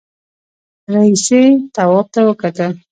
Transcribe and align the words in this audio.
رئيسې 0.93 1.41
تواب 1.75 2.07
ته 2.13 2.19
وکتل. 2.27 2.71